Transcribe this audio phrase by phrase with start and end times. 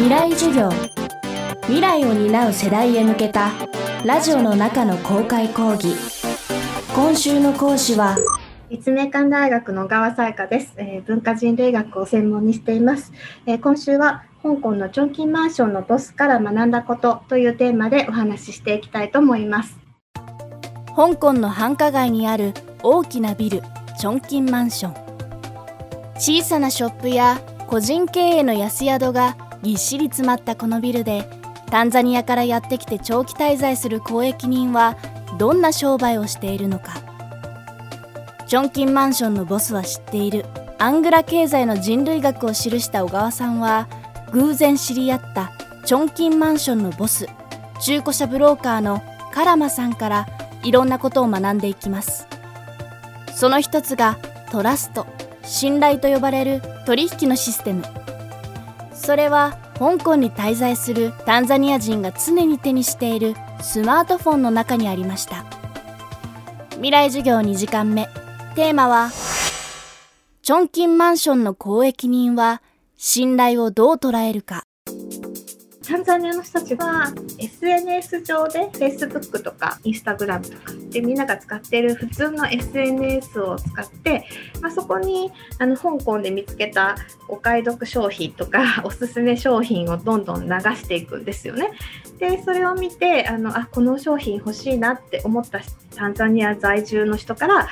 [0.00, 0.70] 未来授業。
[1.64, 3.50] 未来を担う世代へ向けた
[4.02, 5.94] ラジオの中の公開講義。
[6.94, 8.16] 今週の講師は
[8.70, 13.12] 立命館大学の小川彩香です、えー、文化人類学を専門にしています、
[13.44, 19.78] えー、今週は香港のチョンキンマンションのボスから学んだことというテーマでお話ししていきたいと思います。
[20.96, 23.60] 香港の繁華街にある大きなビル
[23.98, 24.94] チョンキンマンション。
[26.14, 31.28] 小さなショップや個人経営の安宿がぎっしり詰まったこのビルで
[31.70, 34.96] タンザニアからやってきて長期滞在する交易人は
[35.38, 36.94] どんな商売をしているのか。
[38.46, 40.44] チョンキンマンションのボスは知っている。
[40.78, 43.88] アングラ経済の人類学を記した小川さんは
[44.32, 45.52] 偶然知り合った
[45.84, 47.28] チョンキンマンションのボス。
[47.80, 50.26] 中古車ブローカーのカラマさんから
[50.64, 52.26] いろんなことを学んでいきます。
[53.34, 54.18] その一つが
[54.50, 55.06] トラスト
[55.44, 57.84] 信頼と呼ばれる取引のシステム。
[59.00, 65.46] それは香港に滞在するタンザニア人が常に手にしているスマートフォンの中にありました。
[66.72, 68.08] 未来授業2時間目。
[68.54, 69.10] テーマは
[70.42, 72.62] チョンキンマンションの交易人は
[72.96, 74.64] 信頼をどう捉えるか。
[75.86, 84.26] タンザニアの人たちは SNS 上で Facebook とか Instagram とかでみんなが使っている普通の SNS を使って、
[84.60, 86.96] まあ、そこにあの香港で見つけた
[87.28, 91.70] お買い得商品とか おすすめ商品をどんどん流していくんですよね。
[92.18, 95.60] でそれを見てあのあこの商品欲しいなって思った
[95.94, 97.68] タンザニア在住の人から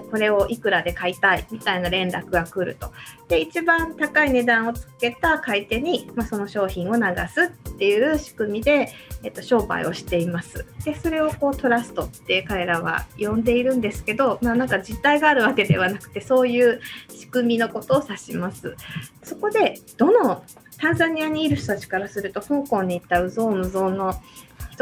[0.00, 2.92] これをいくらで買いたいみたいな連絡が来ると。
[3.28, 10.64] で、一番高い値段をつけた買い手に、まあ、その商品を流すっていう仕組みで、えっと、商売をしています。
[10.84, 18.76] で、それをこうトラストって彼らは呼んでいるんですけど、まあ、なんか実態があるわけではなくて、そういう仕組みのことを指します。
[19.24, 20.44] そこで、どの
[20.78, 24.14] タンザニアにいる人たちからすると、香港に行ったウゾウムゾウの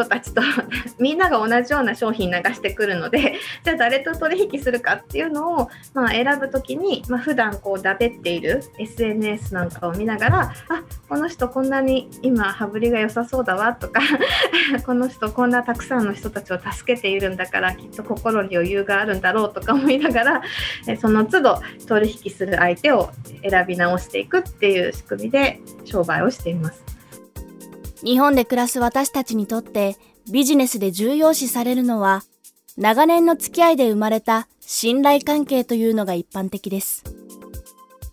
[0.00, 0.40] 人たちと
[0.98, 3.34] みんなが同じような商品流してくるので
[3.64, 14.00] じゃあ誰と取引するかっていうのを、まあ、選ぶ時に、まあ、普段こうだべっている SNS なんかを見ながらあこの人こんなに今羽振りが良さそうだわとか
[14.86, 20.42] この人こんなたくさんの人たちを助けているんだからきっと心に余裕があるんだろうとか思いながら
[20.98, 23.10] その都度取引する相手を
[23.48, 26.99] 選び直していくっていう仕組みで商売をしています。
[28.02, 29.96] 日本で暮らす私たちにとって
[30.30, 32.22] ビジネスで重要視されるのは
[32.76, 37.04] 長年の付き合いで生まれた信頼関係というのが一般的です。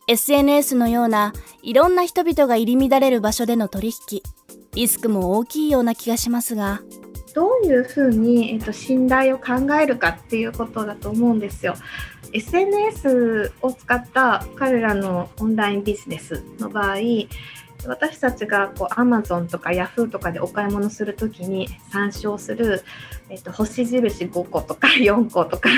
[0.07, 4.21] SNS のようないろんな人々が入り乱れる場所での取引、
[4.73, 6.81] リスクも大きいような気がしますが、
[7.33, 11.75] どういうふうに、えっと、信頼を考えるかっていうことだと思うんですよ。
[12.33, 16.97] SNS を使った彼らのオンラインビジネスの場合、
[17.85, 22.83] 私たちがこう Amazon とか Yahoo とかでお買い物するときに参照する、
[23.29, 25.69] えっと、星印5個とか 4個とか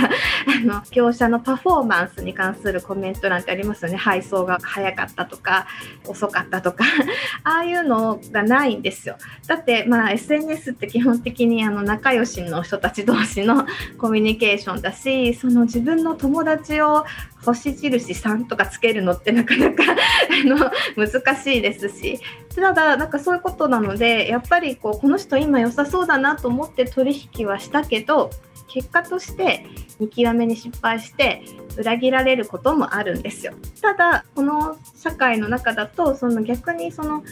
[0.48, 3.98] あの業者のパフォーマンスに関するコメントなんてありますよね。
[3.98, 5.68] 配送が早かったとか
[6.08, 6.86] 遅かったとか
[7.44, 9.18] ああいうのがないんですよ。
[9.48, 13.66] だってまあ SNS って基本的にあの仲良しの人たち同士の
[13.98, 17.06] コミュニケーションだしその自分の友友達を
[17.44, 20.58] 星印3とかつけるのってなかなか あの
[20.96, 22.20] 難しいですし。
[22.56, 28.32] ただなんかそういうことなのでやっぱりこうこの人今良さそうだなと思って取引はしたけど
[28.70, 29.66] 結果として
[30.00, 31.44] 見極めに失敗して
[31.78, 33.54] 裏切られることもあるんですよ。
[33.82, 37.24] ただこの社会の中だとその逆にその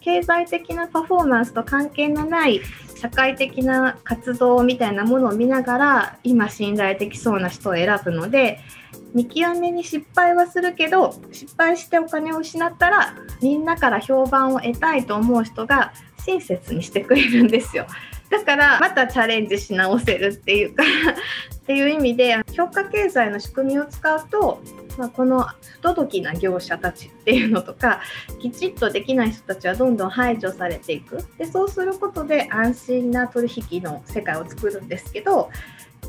[0.00, 2.60] 経済的なパフォーマンスと関係のない
[2.96, 8.60] 社会的な活動みたいなものを見ながら今信頼できそうな人を選ぶので
[9.14, 15.92] 見極めに失敗はするけど失敗してお金を失ったらみんなから評判を得たいと思う人が
[16.24, 17.86] 親切にしてくれるんですよ。
[18.32, 20.82] だからまたチャレンジし直せるっていうか
[21.54, 24.62] っていう意味で評価経済の仕組みを使うと、
[24.96, 28.00] まあ、この不届きな業者たちっていうのとか
[28.40, 31.18] きちっとできない人たちはどんどん排除されていく。
[31.36, 35.50] でそうすることで安心な取引の世界を作るんですけど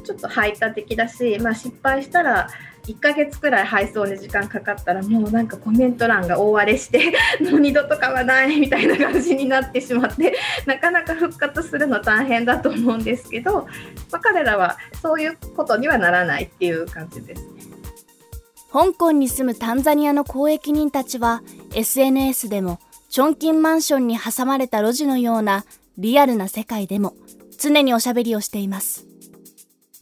[0.05, 2.47] ちょっと排他的だし、まあ、失敗したら
[2.88, 10.35] 1ヶ月くらい配送に時間かかったらもうなんかコメント欄が大荒れしてもう二度と買わないみたいな感じになってしまって
[10.68, 13.68] なかなか復活するの大変だと思うんですけど、
[14.12, 17.47] まあ、彼らはそういうことにはならないっていう感じですね。
[18.71, 21.44] 香港に住むタンザニアの交易人たちは
[21.75, 22.79] SNS でも
[23.09, 25.63] チョンキンマンションに挟まれた路地のような
[25.97, 27.13] リアルな世界でも
[27.57, 29.06] 常におしゃべりをしています。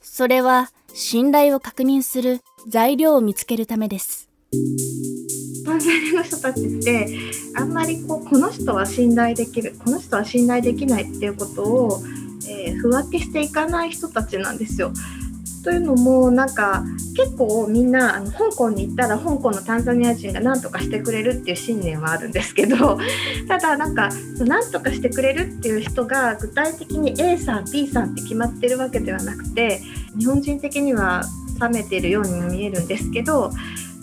[0.01, 4.29] それは信頼を確認する材料を見つけるためです。
[5.65, 7.07] タンザニアの人たちって
[7.55, 11.99] あんまりこうこの人は信頼できるこの人は信頼できないっていうことを、
[12.49, 14.91] えー、不分けしていかない人たちなんですよ。
[15.63, 16.83] というのもなんか
[17.15, 22.97] 結構みんなあの香港に行ったら香港のタンザニア人が何とかしてくれるっていう信念はあるんですけど
[23.47, 24.09] ただなんか
[24.39, 29.81] 何とかしてくれるっていう人が具体的に A さん B さんって決まってるわけではなくて
[30.17, 31.23] 日本人的には
[31.67, 33.51] 冷めているようにも見えるんですけど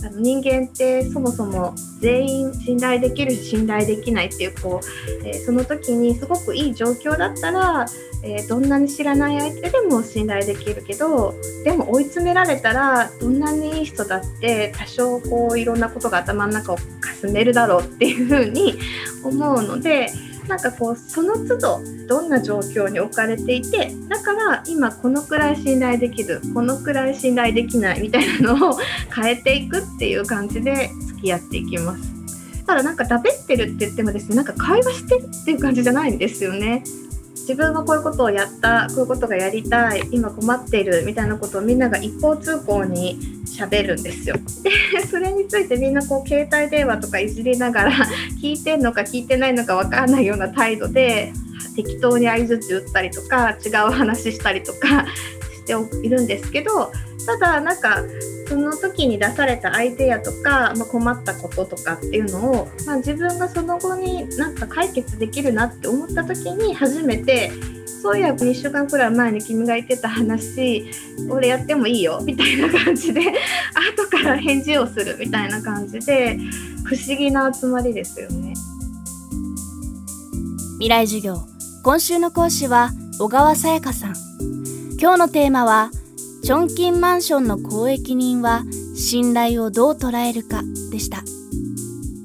[0.05, 7.85] あの人間ってそもそも全員信頼できるし信頼できないっていうこう、えー、その時にすごくいい状況だったら、
[8.23, 11.35] えー、どんなに知らない相手でも信頼できるけど
[11.65, 18.79] でも追い詰められたらどんなにいい人だって多少こういろんなことが頭の中をかすめるだろうっていうふうに
[19.25, 20.11] 思うので。
[20.49, 28.79] なんかこうその都度どんな状況に置かれていてだから今このくらい信頼できるこのくらい信頼できないみたいなのを
[29.15, 32.19] 変えていくっていう感じで付き合っていきます。
[32.67, 36.83] ただなんか食べってるって言ってもですねなんか会話してっていう感じじゃないんですよね。
[37.49, 44.37] 自分はこういうことをやったこういうことがやりたい今困っているみたいなことをみんなが一方通行にしゃべるんですよ。
[44.63, 47.93] でそれについてみんなこう携帯電話とかいじりながら
[48.43, 51.33] 聞いてんのか聞いてないのか分からないような態度で
[51.75, 55.07] 適当に相づち打ったりとか違う話したりとか
[55.69, 56.91] しているんですけど
[57.27, 58.03] ただなんか
[58.49, 67.51] その時に出されたアイデアとか、まあ、困ったこととかっていうのを、まあ、自分がその後になんか解決できるなって思った時に初めて
[68.03, 70.89] そういや2週間くらい前に君が言ってた話
[71.29, 73.21] 俺やってもいいよみたいな感じで
[73.93, 76.39] 後から返事をするみたいな感じで
[76.85, 78.55] 不思議な集まりですよね。
[80.79, 81.43] 未来授業
[81.83, 84.28] 今週の講師は小川さやかさん
[85.01, 85.93] 今日のテーマは
[86.43, 88.65] チョンキンマンションの公益人は
[88.97, 91.23] 信頼をどう捉えるかでした。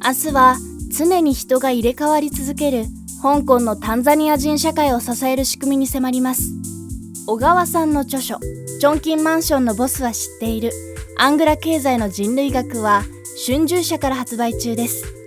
[0.03, 0.57] 明日は
[0.91, 2.85] 常に人が入れ替わり続ける
[3.21, 6.49] 香港のタンザニア人社会を支える仕組みに迫ります。
[7.27, 8.39] 小川さんの著書
[8.81, 10.71] 「チョンキンマンションのボスは知っている。
[11.15, 13.03] アングラ経済の人類学」は
[13.45, 15.22] 春秋社から発売中です。